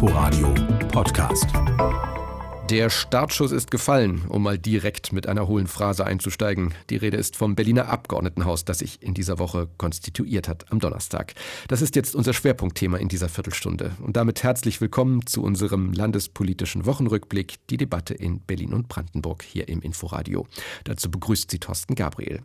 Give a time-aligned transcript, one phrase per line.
[0.00, 0.54] Inforadio
[0.92, 1.48] Podcast.
[2.70, 6.72] Der Startschuss ist gefallen, um mal direkt mit einer hohlen Phrase einzusteigen.
[6.88, 11.34] Die Rede ist vom Berliner Abgeordnetenhaus, das sich in dieser Woche konstituiert hat am Donnerstag.
[11.66, 13.90] Das ist jetzt unser Schwerpunktthema in dieser Viertelstunde.
[14.00, 19.68] Und damit herzlich willkommen zu unserem landespolitischen Wochenrückblick, die Debatte in Berlin und Brandenburg hier
[19.68, 20.46] im Inforadio.
[20.84, 22.42] Dazu begrüßt sie Thorsten Gabriel.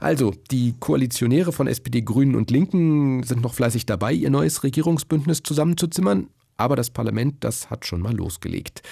[0.00, 5.44] Also, die Koalitionäre von SPD, Grünen und Linken sind noch fleißig dabei, ihr neues Regierungsbündnis
[5.44, 6.26] zusammenzuzimmern.
[6.56, 8.82] Aber das Parlament, das hat schon mal losgelegt.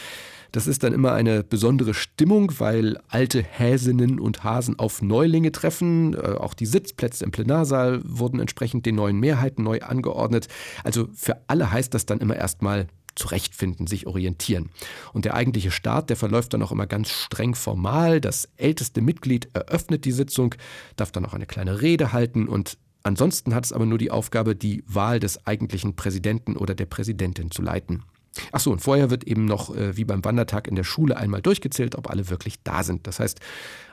[0.52, 6.14] Das ist dann immer eine besondere Stimmung, weil alte Häsinnen und Hasen auf Neulinge treffen.
[6.14, 10.48] Äh, auch die Sitzplätze im Plenarsaal wurden entsprechend den neuen Mehrheiten neu angeordnet.
[10.84, 14.70] Also für alle heißt das dann immer erstmal zurechtfinden, sich orientieren.
[15.12, 18.20] Und der eigentliche Start, der verläuft dann auch immer ganz streng formal.
[18.20, 20.54] Das älteste Mitglied eröffnet die Sitzung,
[20.96, 24.56] darf dann auch eine kleine Rede halten und ansonsten hat es aber nur die Aufgabe,
[24.56, 28.04] die Wahl des eigentlichen Präsidenten oder der Präsidentin zu leiten.
[28.50, 31.42] Ach so, und vorher wird eben noch äh, wie beim Wandertag in der Schule einmal
[31.42, 33.06] durchgezählt, ob alle wirklich da sind.
[33.06, 33.40] Das heißt,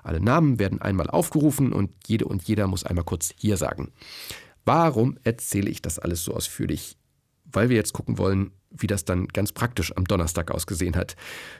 [0.04, 3.92] alle Namen werden einmal aufgerufen und jede und jeder muss einmal kurz hier sagen.
[4.66, 6.98] Warum erzähle ich das alles so ausführlich?
[7.52, 11.16] Weil wir jetzt gucken wollen, wie das dann ganz praktisch am Donnerstag ausgesehen hat.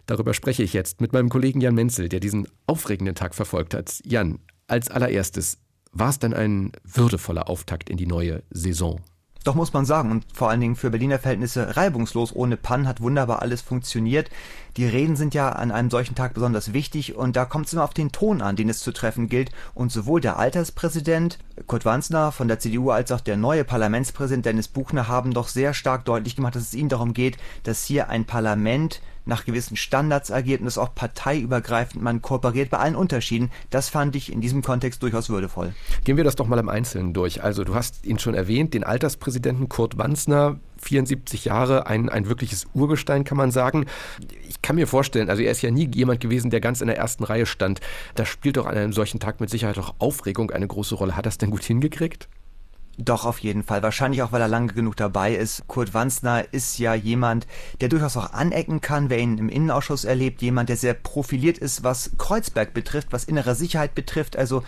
[0.06, 4.00] Darüber spreche ich jetzt mit meinem Kollegen Jan Menzel, der diesen aufregenden Tag verfolgt hat.
[4.06, 5.58] Jan, als allererstes,
[5.92, 9.02] war es denn ein würdevoller Auftakt in die neue Saison?
[9.46, 13.00] Doch muss man sagen, und vor allen Dingen für Berliner Verhältnisse reibungslos, ohne Pannen hat
[13.00, 14.30] wunderbar alles funktioniert.
[14.76, 17.86] Die Reden sind ja an einem solchen Tag besonders wichtig und da kommt es immer
[17.86, 19.52] auf den Ton an, den es zu treffen gilt.
[19.74, 24.68] Und sowohl der Alterspräsident Kurt Wanzner von der CDU als auch der neue Parlamentspräsident Dennis
[24.68, 28.26] Buchner haben doch sehr stark deutlich gemacht, dass es ihnen darum geht, dass hier ein
[28.26, 33.52] Parlament nach gewissen Standards agiert und dass auch parteiübergreifend man kooperiert bei allen Unterschieden.
[33.70, 35.74] Das fand ich in diesem Kontext durchaus würdevoll.
[36.04, 37.44] Gehen wir das doch mal im Einzelnen durch.
[37.44, 42.68] Also du hast ihn schon erwähnt, den Alterspräsidenten Kurt Wanzner, 74 Jahre, ein, ein wirkliches
[42.74, 43.86] Urgestein, kann man sagen.
[44.48, 46.98] Ich kann mir vorstellen, also er ist ja nie jemand gewesen, der ganz in der
[46.98, 47.80] ersten Reihe stand.
[48.16, 51.16] Da spielt doch an einem solchen Tag mit Sicherheit auch Aufregung eine große Rolle.
[51.16, 52.28] Hat es denn gut hingekriegt?
[53.02, 53.82] Doch, auf jeden Fall.
[53.82, 55.66] Wahrscheinlich auch, weil er lange genug dabei ist.
[55.68, 57.48] Kurt Wanzner ist ja jemand,
[57.80, 60.42] der durchaus auch anecken kann, wer ihn im Innenausschuss erlebt.
[60.42, 64.36] Jemand, der sehr profiliert ist, was Kreuzberg betrifft, was innere Sicherheit betrifft.
[64.36, 64.64] Also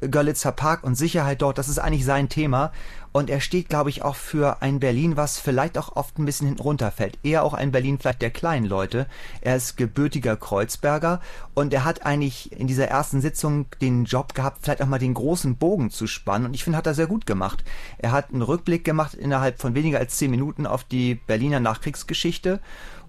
[0.00, 2.72] Görlitzer Park und Sicherheit dort, das ist eigentlich sein Thema.
[3.12, 6.48] Und er steht, glaube ich, auch für ein Berlin, was vielleicht auch oft ein bisschen
[6.48, 7.16] hinten runterfällt.
[7.22, 9.06] Eher auch ein Berlin vielleicht der kleinen Leute.
[9.40, 11.20] Er ist gebürtiger Kreuzberger
[11.54, 15.14] und er hat eigentlich in dieser ersten Sitzung den Job gehabt, vielleicht auch mal den
[15.14, 16.46] großen Bogen zu spannen.
[16.46, 17.62] Und ich finde, hat er sehr gut gemacht.
[17.98, 22.58] Er hat einen Rückblick gemacht innerhalb von weniger als zehn Minuten auf die Berliner Nachkriegsgeschichte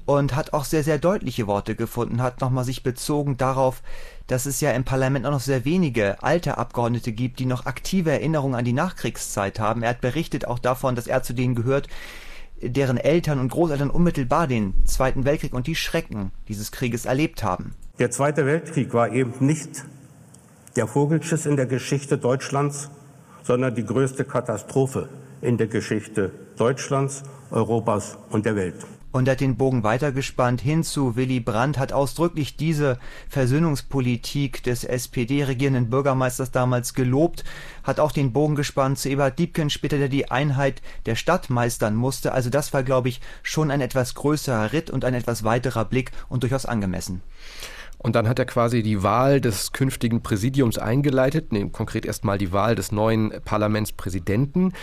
[0.05, 3.81] und hat auch sehr, sehr deutliche Worte gefunden, hat nochmal sich bezogen darauf,
[4.27, 8.11] dass es ja im Parlament auch noch sehr wenige alte Abgeordnete gibt, die noch aktive
[8.11, 9.83] Erinnerungen an die Nachkriegszeit haben.
[9.83, 11.88] Er hat berichtet auch davon, dass er zu denen gehört,
[12.61, 17.73] deren Eltern und Großeltern unmittelbar den Zweiten Weltkrieg und die Schrecken dieses Krieges erlebt haben.
[17.99, 19.85] Der Zweite Weltkrieg war eben nicht
[20.75, 22.89] der Vogelschiss in der Geschichte Deutschlands,
[23.44, 25.09] sondern die größte Katastrophe
[25.41, 31.15] in der Geschichte Deutschlands, Europas und der Welt und hat den Bogen weitergespannt hin zu
[31.15, 32.99] Willy Brandt, hat ausdrücklich diese
[33.29, 37.45] Versöhnungspolitik des SPD-regierenden Bürgermeisters damals gelobt,
[37.83, 41.95] hat auch den Bogen gespannt zu Eberhard Diebken später, der die Einheit der Stadt meistern
[41.95, 42.33] musste.
[42.33, 46.11] Also das war, glaube ich, schon ein etwas größerer Ritt und ein etwas weiterer Blick
[46.27, 47.21] und durchaus angemessen.
[47.97, 52.51] Und dann hat er quasi die Wahl des künftigen Präsidiums eingeleitet, nee, konkret erstmal die
[52.51, 54.73] Wahl des neuen Parlamentspräsidenten.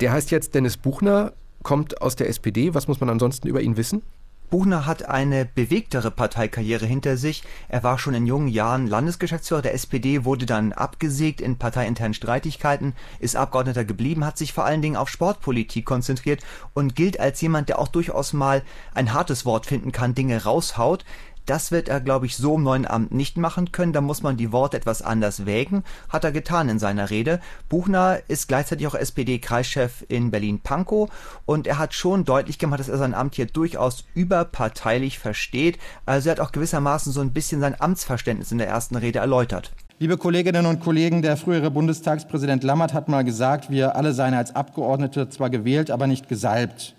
[0.00, 1.34] Der heißt jetzt Dennis Buchner
[1.66, 2.74] kommt aus der SPD.
[2.74, 4.02] Was muss man ansonsten über ihn wissen?
[4.50, 7.42] Buchner hat eine bewegtere Parteikarriere hinter sich.
[7.66, 12.94] Er war schon in jungen Jahren Landesgeschäftsführer der SPD, wurde dann abgesägt in parteiinternen Streitigkeiten,
[13.18, 17.68] ist Abgeordneter geblieben, hat sich vor allen Dingen auf Sportpolitik konzentriert und gilt als jemand,
[17.68, 18.62] der auch durchaus mal
[18.94, 21.04] ein hartes Wort finden kann, Dinge raushaut.
[21.46, 23.92] Das wird er, glaube ich, so im neuen Amt nicht machen können.
[23.92, 25.84] Da muss man die Worte etwas anders wägen.
[26.08, 27.40] Hat er getan in seiner Rede.
[27.68, 31.08] Buchner ist gleichzeitig auch SPD-Kreischef in Berlin-Pankow
[31.44, 35.78] und er hat schon deutlich gemacht, dass er sein Amt hier durchaus überparteilich versteht.
[36.04, 39.70] Also er hat auch gewissermaßen so ein bisschen sein Amtsverständnis in der ersten Rede erläutert.
[40.00, 44.54] Liebe Kolleginnen und Kollegen, der frühere Bundestagspräsident Lammert hat mal gesagt, wir alle seien als
[44.54, 46.95] Abgeordnete zwar gewählt, aber nicht gesalbt.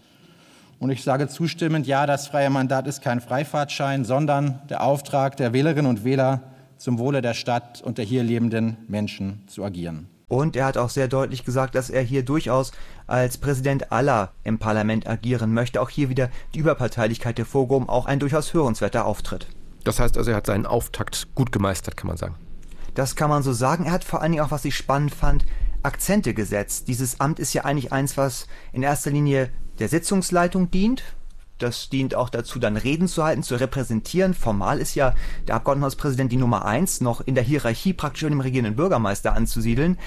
[0.79, 5.51] Und ich sage zustimmend, ja, das freie Mandat ist kein Freifahrtschein, sondern der Auftrag der
[5.53, 6.43] Wählerinnen und Wähler,
[6.77, 10.07] zum Wohle der Stadt und der hier lebenden Menschen zu agieren.
[10.29, 12.71] Und er hat auch sehr deutlich gesagt, dass er hier durchaus
[13.07, 15.81] als Präsident aller im Parlament agieren möchte.
[15.81, 19.47] Auch hier wieder die Überparteilichkeit hervorgehoben, auch ein durchaus hörenswerter Auftritt.
[19.85, 22.35] Das heißt also, er hat seinen Auftakt gut gemeistert, kann man sagen.
[22.93, 23.85] Das kann man so sagen.
[23.85, 25.45] Er hat vor allen Dingen auch, was ich spannend fand,
[25.81, 26.89] Akzente gesetzt.
[26.89, 31.03] Dieses Amt ist ja eigentlich eins, was in erster Linie der Sitzungsleitung dient,
[31.59, 34.35] Das dient auch dazu, dann Reden zu halten, zu repräsentieren.
[34.35, 35.15] Formal ist ja
[35.47, 39.97] der Abgeordnetenhauspräsident die Nummer eins, noch in der Hierarchie praktisch unter dem regierenden Bürgermeister anzusiedeln.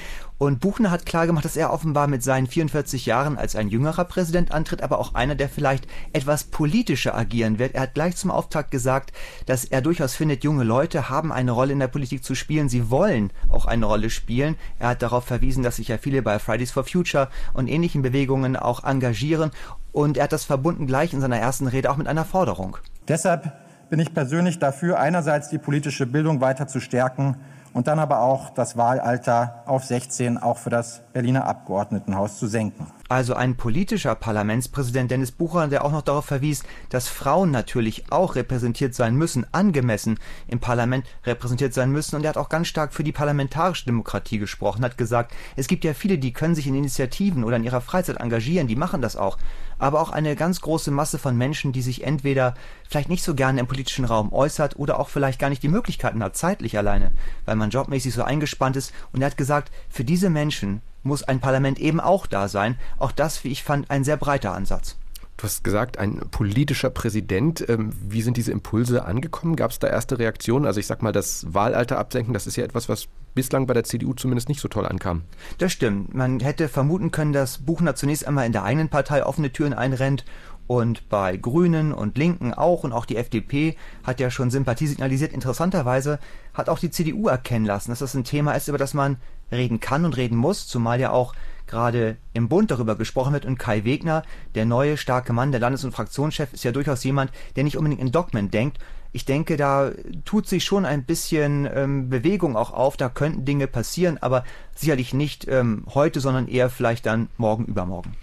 [0.41, 4.53] Und Buchner hat klargemacht, dass er offenbar mit seinen 44 Jahren als ein jüngerer Präsident
[4.53, 7.75] antritt, aber auch einer, der vielleicht etwas politischer agieren wird.
[7.75, 9.13] Er hat gleich zum Auftakt gesagt,
[9.45, 12.71] dass er durchaus findet, junge Leute haben eine Rolle in der Politik zu spielen.
[12.71, 14.57] Sie wollen auch eine Rolle spielen.
[14.79, 18.57] Er hat darauf verwiesen, dass sich ja viele bei Fridays for Future und ähnlichen Bewegungen
[18.57, 19.51] auch engagieren.
[19.93, 22.79] Und er hat das verbunden gleich in seiner ersten Rede auch mit einer Forderung.
[23.09, 23.53] Deshalb
[23.91, 27.37] bin ich persönlich dafür, einerseits die politische Bildung weiter zu stärken
[27.73, 32.87] und dann aber auch das Wahlalter auf 16 auch für das Berliner Abgeordnetenhaus zu senken.
[33.11, 38.37] Also ein politischer Parlamentspräsident Dennis Bucher, der auch noch darauf verwies, dass Frauen natürlich auch
[38.37, 42.15] repräsentiert sein müssen, angemessen im Parlament repräsentiert sein müssen.
[42.15, 45.83] Und er hat auch ganz stark für die parlamentarische Demokratie gesprochen, hat gesagt, es gibt
[45.83, 49.17] ja viele, die können sich in Initiativen oder in ihrer Freizeit engagieren, die machen das
[49.17, 49.39] auch.
[49.81, 52.55] Aber auch eine ganz große Masse von Menschen, die sich entweder
[52.89, 56.23] vielleicht nicht so gerne im politischen Raum äußert oder auch vielleicht gar nicht die Möglichkeiten
[56.23, 57.11] hat, zeitlich alleine,
[57.45, 58.93] weil man jobmäßig so eingespannt ist.
[59.13, 62.77] Und er hat gesagt, für diese Menschen muss ein Parlament eben auch da sein.
[62.99, 64.97] Auch das, wie ich fand, ein sehr breiter Ansatz.
[65.41, 67.67] Du hast gesagt, ein politischer Präsident.
[67.67, 69.57] Ähm, wie sind diese Impulse angekommen?
[69.57, 70.67] Gab es da erste Reaktionen?
[70.67, 73.85] Also ich sag mal, das Wahlalter absenken, das ist ja etwas, was bislang bei der
[73.85, 75.23] CDU zumindest nicht so toll ankam.
[75.57, 76.15] Das stimmt.
[76.15, 80.27] Man hätte vermuten können, dass Buchner zunächst einmal in der eigenen Partei offene Türen einrennt
[80.71, 83.75] und bei Grünen und Linken auch und auch die FDP
[84.05, 85.33] hat ja schon Sympathie signalisiert.
[85.33, 86.21] Interessanterweise
[86.55, 89.17] hat auch die CDU erkennen lassen, dass das ein Thema ist, über das man
[89.51, 91.35] reden kann und reden muss, zumal ja auch
[91.67, 94.23] gerade im Bund darüber gesprochen wird und Kai Wegner,
[94.55, 98.01] der neue starke Mann, der Landes- und Fraktionschef, ist ja durchaus jemand, der nicht unbedingt
[98.01, 98.79] in Dogmen denkt.
[99.11, 99.91] Ich denke, da
[100.25, 104.45] tut sich schon ein bisschen ähm, Bewegung auch auf, da könnten Dinge passieren, aber
[104.77, 108.15] sicherlich nicht ähm, heute, sondern eher vielleicht dann morgen, übermorgen.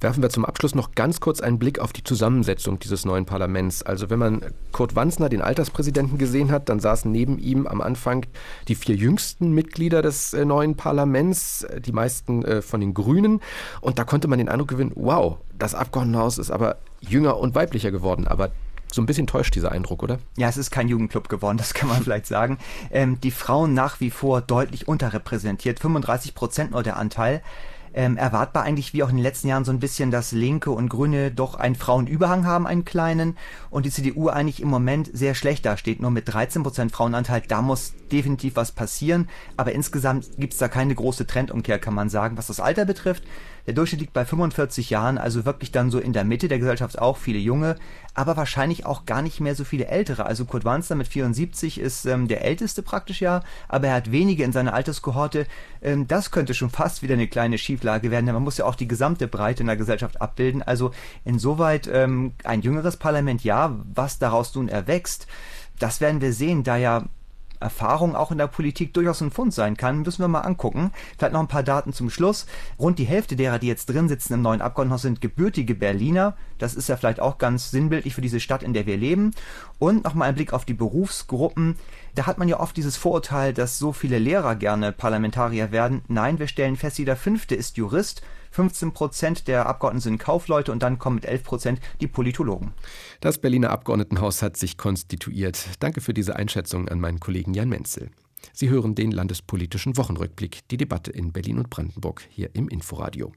[0.00, 3.82] Werfen wir zum Abschluss noch ganz kurz einen Blick auf die Zusammensetzung dieses neuen Parlaments.
[3.82, 8.26] Also wenn man Kurt Wanzner, den Alterspräsidenten, gesehen hat, dann saßen neben ihm am Anfang
[8.68, 13.40] die vier jüngsten Mitglieder des äh, neuen Parlaments, äh, die meisten äh, von den Grünen.
[13.80, 17.90] Und da konnte man den Eindruck gewinnen, wow, das Abgeordnetenhaus ist aber jünger und weiblicher
[17.90, 18.28] geworden.
[18.28, 18.50] Aber
[18.92, 20.18] so ein bisschen täuscht dieser Eindruck, oder?
[20.36, 22.58] Ja, es ist kein Jugendclub geworden, das kann man vielleicht sagen.
[22.90, 27.42] Ähm, die Frauen nach wie vor deutlich unterrepräsentiert, 35 Prozent nur der Anteil
[27.96, 30.90] ähm, erwartbar eigentlich wie auch in den letzten Jahren so ein bisschen, dass Linke und
[30.90, 33.36] Grüne doch einen Frauenüberhang haben, einen kleinen,
[33.70, 37.42] und die CDU eigentlich im Moment sehr schlecht dasteht, nur mit 13 Prozent Frauenanteil.
[37.48, 42.10] Da muss definitiv was passieren, aber insgesamt gibt es da keine große Trendumkehr, kann man
[42.10, 42.36] sagen.
[42.36, 43.24] Was das Alter betrifft,
[43.66, 46.98] der Durchschnitt liegt bei 45 Jahren, also wirklich dann so in der Mitte der Gesellschaft
[46.98, 47.76] auch viele Junge,
[48.14, 50.24] aber wahrscheinlich auch gar nicht mehr so viele Ältere.
[50.24, 54.44] Also Kurt Wanster mit 74 ist ähm, der älteste praktisch ja, aber er hat wenige
[54.44, 55.46] in seiner Alterskohorte.
[55.82, 58.76] Ähm, das könnte schon fast wieder eine kleine Schieflage werden, denn man muss ja auch
[58.76, 60.62] die gesamte Breite in der Gesellschaft abbilden.
[60.62, 60.92] Also
[61.24, 65.26] insoweit ähm, ein jüngeres Parlament ja, was daraus nun erwächst,
[65.78, 67.04] das werden wir sehen, da ja
[67.60, 70.92] Erfahrung auch in der Politik durchaus ein Fund sein kann, müssen wir mal angucken.
[71.16, 72.46] Vielleicht noch ein paar Daten zum Schluss.
[72.78, 76.36] Rund die Hälfte derer, die jetzt drin sitzen im neuen Abgeordnetenhaus, sind gebürtige Berliner.
[76.58, 79.32] Das ist ja vielleicht auch ganz sinnbildlich für diese Stadt, in der wir leben.
[79.78, 81.76] Und nochmal ein Blick auf die Berufsgruppen.
[82.14, 86.02] Da hat man ja oft dieses Vorurteil, dass so viele Lehrer gerne Parlamentarier werden.
[86.08, 88.22] Nein, wir stellen fest, jeder Fünfte ist Jurist.
[88.56, 92.72] 15 Prozent der Abgeordneten sind Kaufleute und dann kommen mit 11 Prozent die Politologen.
[93.20, 95.68] Das Berliner Abgeordnetenhaus hat sich konstituiert.
[95.78, 98.10] Danke für diese Einschätzung an meinen Kollegen Jan Menzel.
[98.54, 103.30] Sie hören den landespolitischen Wochenrückblick, die Debatte in Berlin und Brandenburg hier im Inforadio.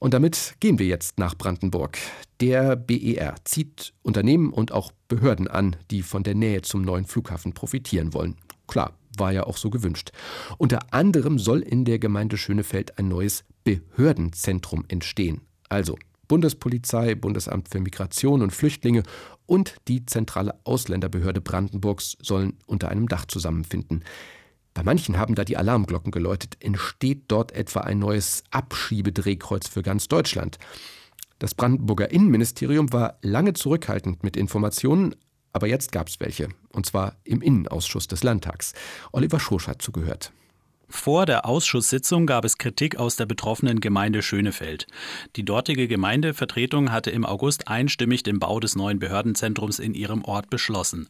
[0.00, 1.96] Und damit gehen wir jetzt nach Brandenburg.
[2.40, 7.52] Der BER zieht Unternehmen und auch Behörden an, die von der Nähe zum neuen Flughafen
[7.52, 8.34] profitieren wollen.
[8.66, 10.10] Klar, war ja auch so gewünscht.
[10.58, 15.42] Unter anderem soll in der Gemeinde Schönefeld ein neues Behördenzentrum entstehen.
[15.68, 15.96] Also
[16.28, 19.02] Bundespolizei, Bundesamt für Migration und Flüchtlinge
[19.46, 24.04] und die zentrale Ausländerbehörde Brandenburgs sollen unter einem Dach zusammenfinden.
[24.72, 26.56] Bei manchen haben da die Alarmglocken geläutet.
[26.60, 30.58] Entsteht dort etwa ein neues Abschiebedrehkreuz für ganz Deutschland?
[31.38, 35.14] Das Brandenburger Innenministerium war lange zurückhaltend mit Informationen,
[35.54, 38.74] aber jetzt gab es welche, und zwar im Innenausschuss des Landtags.
[39.12, 40.32] Oliver Schosch hat zugehört.
[40.94, 44.86] Vor der Ausschusssitzung gab es Kritik aus der betroffenen Gemeinde Schönefeld.
[45.36, 50.48] Die dortige Gemeindevertretung hatte im August einstimmig den Bau des neuen Behördenzentrums in ihrem Ort
[50.48, 51.08] beschlossen.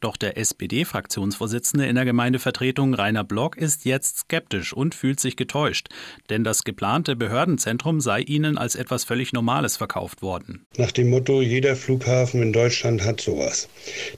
[0.00, 5.90] Doch der SPD-Fraktionsvorsitzende in der Gemeindevertretung Rainer Block ist jetzt skeptisch und fühlt sich getäuscht,
[6.30, 10.66] denn das geplante Behördenzentrum sei ihnen als etwas völlig Normales verkauft worden.
[10.76, 13.68] Nach dem Motto, jeder Flughafen in Deutschland hat sowas.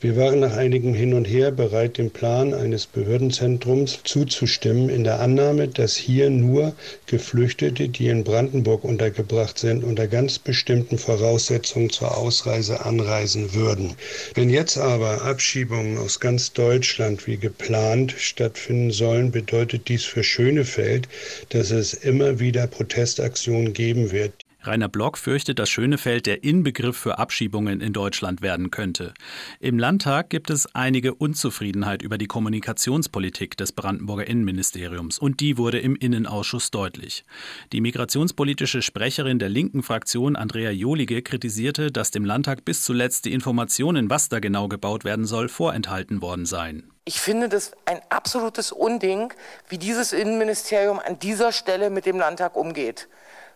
[0.01, 5.21] Wir waren nach einigem Hin und Her bereit, dem Plan eines Behördenzentrums zuzustimmen in der
[5.21, 6.75] Annahme, dass hier nur
[7.07, 13.95] Geflüchtete, die in Brandenburg untergebracht sind, unter ganz bestimmten Voraussetzungen zur Ausreise anreisen würden.
[14.35, 21.09] Wenn jetzt aber Abschiebungen aus ganz Deutschland wie geplant stattfinden sollen, bedeutet dies für Schönefeld,
[21.49, 24.45] dass es immer wieder Protestaktionen geben wird.
[24.61, 29.15] Rainer Block fürchtet, dass Schönefeld der Inbegriff für Abschiebungen in Deutschland werden könnte.
[29.61, 35.79] Im Landtag gibt es einige Unzufriedenheit über die Kommunikationspolitik des Brandenburger Innenministeriums und die wurde
[35.79, 37.25] im Innenausschuss deutlich.
[37.73, 43.33] Die migrationspolitische Sprecherin der linken Fraktion Andrea Jolige kritisierte, dass dem Landtag bis zuletzt die
[43.33, 46.91] Informationen, was da genau gebaut werden soll, vorenthalten worden seien.
[47.05, 49.33] Ich finde das ein absolutes Unding,
[49.69, 53.09] wie dieses Innenministerium an dieser Stelle mit dem Landtag umgeht.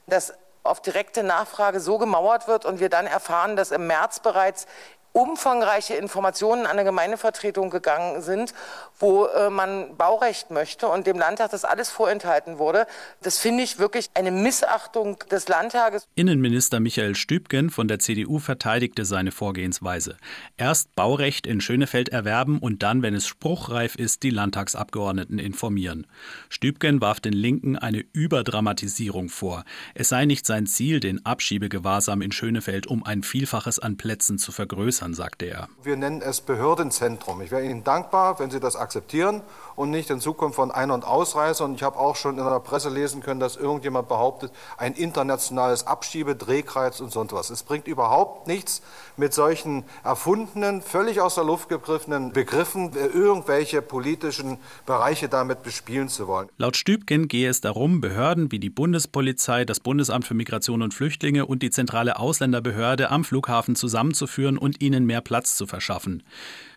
[0.06, 4.66] Das auf direkte Nachfrage so gemauert wird und wir dann erfahren, dass im März bereits
[5.12, 8.54] umfangreiche Informationen an eine Gemeindevertretung gegangen sind,
[8.98, 12.86] wo äh, man Baurecht möchte und dem Landtag das alles vorenthalten wurde.
[13.20, 16.06] Das finde ich wirklich eine Missachtung des Landtages.
[16.14, 20.16] Innenminister Michael Stübgen von der CDU verteidigte seine Vorgehensweise.
[20.56, 26.06] Erst Baurecht in Schönefeld erwerben und dann, wenn es spruchreif ist, die Landtagsabgeordneten informieren.
[26.48, 29.64] Stübgen warf den Linken eine Überdramatisierung vor.
[29.94, 34.52] Es sei nicht sein Ziel, den Abschiebegewahrsam in Schönefeld um ein Vielfaches an Plätzen zu
[34.52, 35.68] vergrößern verbessern, sagte er.
[35.82, 37.40] Wir nennen es Behördenzentrum.
[37.42, 39.42] Ich wäre Ihnen dankbar, wenn Sie das akzeptieren
[39.76, 41.64] und nicht in Zukunft von Ein- und Ausreise.
[41.64, 45.86] Und ich habe auch schon in der Presse lesen können, dass irgendjemand behauptet, ein internationales
[45.86, 47.50] Abschiebedrehkreuz und so etwas.
[47.50, 48.82] Es bringt überhaupt nichts,
[49.16, 56.28] mit solchen erfundenen, völlig aus der Luft gegriffenen Begriffen irgendwelche politischen Bereiche damit bespielen zu
[56.28, 56.48] wollen.
[56.56, 61.46] Laut Stübgen gehe es darum, Behörden wie die Bundespolizei, das Bundesamt für Migration und Flüchtlinge
[61.46, 66.22] und die zentrale Ausländerbehörde am Flughafen zusammenzuführen und ihnen ihnen mehr Platz zu verschaffen.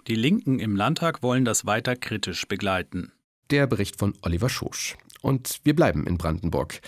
[0.07, 3.11] Die Linken im Landtag wollen das weiter kritisch begleiten.
[3.51, 4.95] Der Bericht von Oliver Schosch.
[5.21, 6.81] Und wir bleiben in Brandenburg.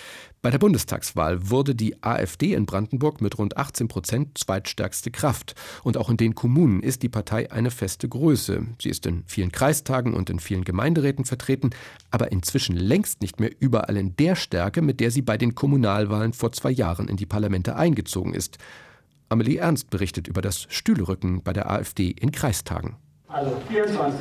[0.43, 5.55] Bei der Bundestagswahl wurde die AfD in Brandenburg mit rund 18 Prozent zweitstärkste Kraft.
[5.83, 8.67] Und auch in den Kommunen ist die Partei eine feste Größe.
[8.79, 11.71] Sie ist in vielen Kreistagen und in vielen Gemeinderäten vertreten,
[12.11, 16.33] aber inzwischen längst nicht mehr überall in der Stärke, mit der sie bei den Kommunalwahlen
[16.33, 18.59] vor zwei Jahren in die Parlamente eingezogen ist.
[19.29, 22.95] Amelie Ernst berichtet über das Stühlerücken bei der AfD in Kreistagen.
[23.27, 24.19] Also 24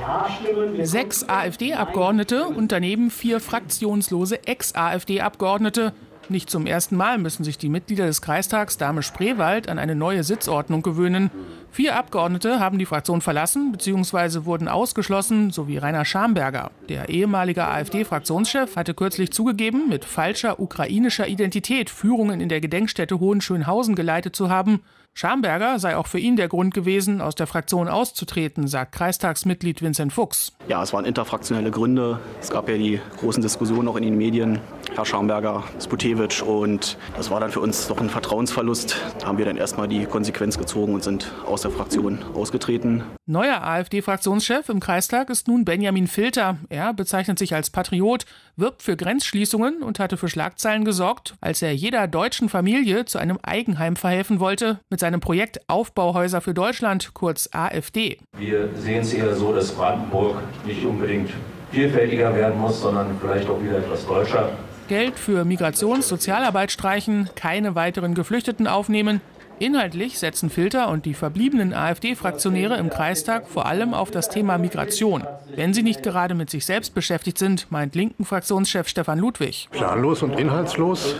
[0.00, 0.86] Ja-Stimmen.
[0.86, 5.92] Sechs AfD-Abgeordnete und daneben vier fraktionslose Ex-AfD-Abgeordnete.
[6.28, 10.24] Nicht zum ersten Mal müssen sich die Mitglieder des Kreistags Dame Spreewald an eine neue
[10.24, 11.30] Sitzordnung gewöhnen.
[11.74, 14.44] Vier Abgeordnete haben die Fraktion verlassen bzw.
[14.44, 16.70] wurden ausgeschlossen, sowie Rainer Schamberger.
[16.88, 23.96] Der ehemalige AfD-Fraktionschef hatte kürzlich zugegeben, mit falscher ukrainischer Identität Führungen in der Gedenkstätte Hohenschönhausen
[23.96, 24.82] geleitet zu haben.
[25.16, 30.12] Schamberger sei auch für ihn der Grund gewesen, aus der Fraktion auszutreten, sagt Kreistagsmitglied Vincent
[30.12, 30.52] Fuchs.
[30.66, 32.18] Ja, es waren interfraktionelle Gründe.
[32.40, 34.58] Es gab ja die großen Diskussionen auch in den Medien.
[34.94, 38.96] Herr Schamberger, Sputewitsch und das war dann für uns doch ein Vertrauensverlust.
[39.20, 43.02] Da haben wir dann erstmal die Konsequenz gezogen und sind aus der Fraktion ausgetreten.
[43.26, 46.58] Neuer AfD-Fraktionschef im Kreistag ist nun Benjamin Filter.
[46.68, 51.74] Er bezeichnet sich als Patriot, wirbt für Grenzschließungen und hatte für Schlagzeilen gesorgt, als er
[51.74, 57.48] jeder deutschen Familie zu einem Eigenheim verhelfen wollte mit seinem Projekt Aufbauhäuser für Deutschland, kurz
[57.52, 58.18] AfD.
[58.36, 61.30] Wir sehen es eher so, dass Brandenburg nicht unbedingt
[61.72, 64.50] vielfältiger werden muss, sondern vielleicht auch wieder etwas deutscher.
[64.88, 69.22] Geld für Migrations-, Sozialarbeit streichen, keine weiteren Geflüchteten aufnehmen,
[69.60, 75.22] Inhaltlich setzen Filter und die verbliebenen AfD-Fraktionäre im Kreistag vor allem auf das Thema Migration.
[75.54, 79.68] Wenn sie nicht gerade mit sich selbst beschäftigt sind, meint linken Fraktionschef Stefan Ludwig.
[79.70, 81.14] Planlos und inhaltslos.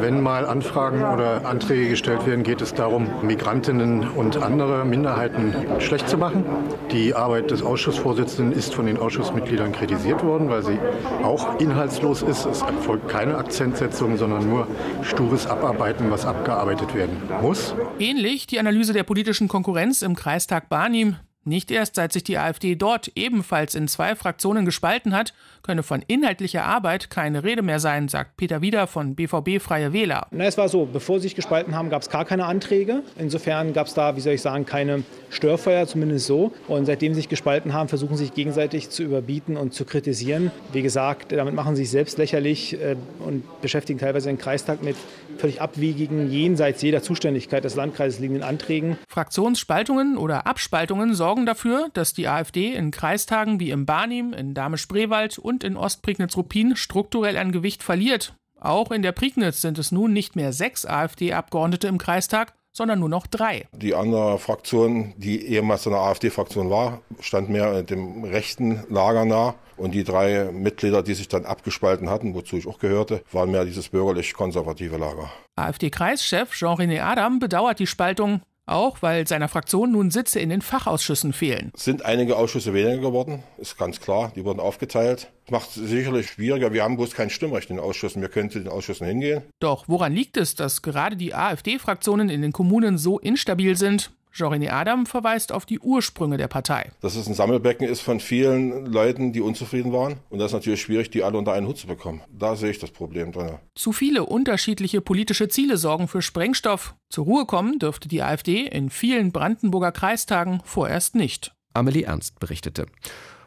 [0.00, 6.08] Wenn mal Anfragen oder Anträge gestellt werden, geht es darum, Migrantinnen und andere Minderheiten schlecht
[6.08, 6.44] zu machen.
[6.90, 10.80] Die Arbeit des Ausschussvorsitzenden ist von den Ausschussmitgliedern kritisiert worden, weil sie
[11.22, 12.44] auch inhaltslos ist.
[12.46, 14.66] Es erfolgt keine Akzentsetzung, sondern nur
[15.02, 17.67] stures Abarbeiten, was abgearbeitet werden muss.
[17.98, 21.16] Ähnlich die Analyse der politischen Konkurrenz im Kreistag Barnim.
[21.48, 26.04] Nicht erst seit sich die AfD dort ebenfalls in zwei Fraktionen gespalten hat, könne von
[26.06, 30.26] inhaltlicher Arbeit keine Rede mehr sein, sagt Peter Wieder von BVB Freie Wähler.
[30.30, 33.02] Na, es war so, bevor sie sich gespalten haben, gab es gar keine Anträge.
[33.18, 36.52] Insofern gab es da, wie soll ich sagen, keine Störfeuer, zumindest so.
[36.66, 40.50] Und seitdem sie sich gespalten haben, versuchen sie sich gegenseitig zu überbieten und zu kritisieren.
[40.74, 44.96] Wie gesagt, damit machen sie sich selbst lächerlich äh, und beschäftigen teilweise den Kreistag mit
[45.38, 48.98] völlig abwegigen, jenseits jeder Zuständigkeit des Landkreises liegenden Anträgen.
[49.08, 55.38] Fraktionsspaltungen oder Abspaltungen sorgen dafür, dass die AfD in Kreistagen wie im Barnim, in Dahme-Spreewald
[55.38, 58.34] und in Ostprignitz-Ruppin strukturell an Gewicht verliert.
[58.60, 63.08] Auch in der Prignitz sind es nun nicht mehr sechs AfD-Abgeordnete im Kreistag, sondern nur
[63.08, 63.66] noch drei.
[63.72, 69.54] Die andere Fraktion, die ehemals eine AfD-Fraktion war, stand mehr dem rechten Lager nah.
[69.76, 73.64] Und die drei Mitglieder, die sich dann abgespalten hatten, wozu ich auch gehörte, waren mehr
[73.64, 75.30] dieses bürgerlich-konservative Lager.
[75.56, 81.32] AfD-Kreischef Jean-René Adam bedauert die Spaltung, auch weil seiner Fraktion nun Sitze in den Fachausschüssen
[81.32, 81.72] fehlen.
[81.74, 84.32] Es sind einige Ausschüsse weniger geworden, ist ganz klar.
[84.34, 85.30] Die wurden aufgeteilt.
[85.50, 86.72] Macht es sicherlich schwieriger.
[86.72, 88.20] Wir haben bloß kein Stimmrecht in den Ausschüssen.
[88.20, 89.42] Wir können zu den Ausschüssen hingehen.
[89.60, 94.12] Doch woran liegt es, dass gerade die AfD-Fraktionen in den Kommunen so instabil sind?
[94.38, 96.92] Jean-René Adam verweist auf die Ursprünge der Partei.
[97.00, 100.18] Dass es ein Sammelbecken ist von vielen Leuten, die unzufrieden waren.
[100.30, 102.20] Und das ist natürlich schwierig, die alle unter einen Hut zu bekommen.
[102.30, 103.58] Da sehe ich das Problem drin.
[103.74, 106.94] Zu viele unterschiedliche politische Ziele sorgen für Sprengstoff.
[107.10, 111.52] Zur Ruhe kommen dürfte die AfD in vielen Brandenburger Kreistagen vorerst nicht.
[111.74, 112.86] Amelie Ernst berichtete.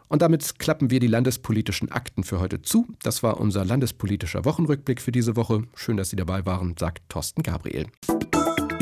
[0.10, 2.86] Und damit klappen wir die landespolitischen Akten für heute zu.
[3.02, 5.64] Das war unser landespolitischer Wochenrückblick für diese Woche.
[5.74, 7.88] Schön, dass Sie dabei waren, sagt Thorsten Gabriel.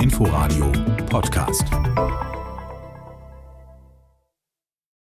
[0.10, 0.72] Inforadio
[1.08, 1.70] Podcast.